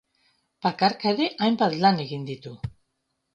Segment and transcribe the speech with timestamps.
[0.65, 2.57] Bakarka ere hainbat lan egin ditu.